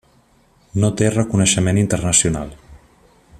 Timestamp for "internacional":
1.83-2.59